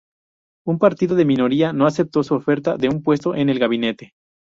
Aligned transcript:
Un 0.65 0.79
partido 0.79 1.15
de 1.15 1.25
minoría 1.25 1.73
no 1.73 1.85
aceptó 1.85 2.23
su 2.23 2.33
oferta 2.33 2.75
de 2.75 2.89
un 2.89 3.03
puesto 3.03 3.35
en 3.35 3.49
el 3.49 3.59
gabinete. 3.59 4.15